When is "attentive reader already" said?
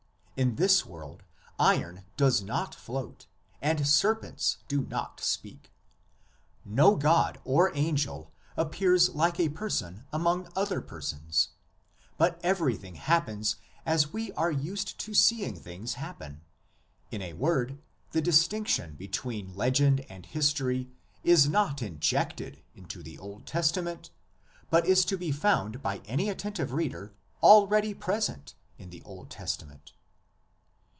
26.31-27.93